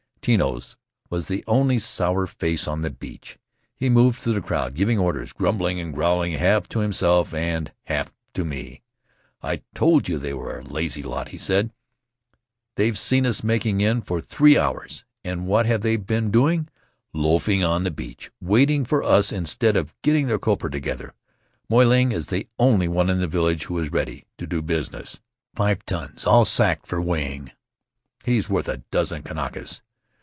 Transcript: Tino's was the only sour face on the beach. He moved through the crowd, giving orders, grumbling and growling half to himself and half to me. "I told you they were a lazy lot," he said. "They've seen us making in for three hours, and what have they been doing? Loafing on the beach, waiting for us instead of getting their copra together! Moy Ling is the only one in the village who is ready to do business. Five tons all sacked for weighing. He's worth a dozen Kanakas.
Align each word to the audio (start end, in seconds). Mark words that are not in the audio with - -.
Tino's 0.23 0.77
was 1.09 1.25
the 1.25 1.43
only 1.47 1.79
sour 1.79 2.27
face 2.27 2.67
on 2.67 2.83
the 2.83 2.91
beach. 2.91 3.39
He 3.75 3.89
moved 3.89 4.19
through 4.19 4.35
the 4.35 4.41
crowd, 4.41 4.75
giving 4.75 4.99
orders, 4.99 5.33
grumbling 5.33 5.79
and 5.79 5.95
growling 5.95 6.33
half 6.33 6.69
to 6.69 6.79
himself 6.81 7.33
and 7.33 7.71
half 7.85 8.13
to 8.35 8.45
me. 8.45 8.83
"I 9.41 9.63
told 9.73 10.07
you 10.07 10.19
they 10.19 10.35
were 10.35 10.59
a 10.59 10.63
lazy 10.63 11.01
lot," 11.01 11.29
he 11.29 11.39
said. 11.39 11.73
"They've 12.75 12.99
seen 12.99 13.25
us 13.25 13.43
making 13.43 13.81
in 13.81 14.03
for 14.03 14.21
three 14.21 14.59
hours, 14.59 15.03
and 15.23 15.47
what 15.47 15.65
have 15.65 15.81
they 15.81 15.95
been 15.95 16.29
doing? 16.29 16.67
Loafing 17.13 17.63
on 17.63 17.83
the 17.83 17.89
beach, 17.89 18.29
waiting 18.39 18.85
for 18.85 19.01
us 19.01 19.31
instead 19.31 19.75
of 19.75 19.99
getting 20.03 20.27
their 20.27 20.37
copra 20.37 20.69
together! 20.69 21.15
Moy 21.67 21.83
Ling 21.87 22.11
is 22.11 22.27
the 22.27 22.47
only 22.59 22.87
one 22.87 23.09
in 23.09 23.19
the 23.19 23.27
village 23.27 23.63
who 23.63 23.79
is 23.79 23.91
ready 23.91 24.27
to 24.37 24.45
do 24.45 24.61
business. 24.61 25.19
Five 25.55 25.83
tons 25.83 26.27
all 26.27 26.45
sacked 26.45 26.85
for 26.85 27.01
weighing. 27.01 27.49
He's 28.23 28.47
worth 28.49 28.69
a 28.69 28.83
dozen 28.91 29.23
Kanakas. 29.23 29.81